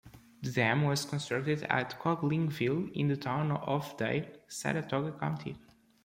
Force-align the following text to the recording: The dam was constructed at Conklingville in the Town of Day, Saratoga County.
The 0.41 0.51
dam 0.51 0.81
was 0.85 1.05
constructed 1.05 1.61
at 1.69 1.99
Conklingville 1.99 2.91
in 2.93 3.07
the 3.07 3.15
Town 3.17 3.51
of 3.51 3.95
Day, 3.97 4.31
Saratoga 4.47 5.11
County. 5.11 5.55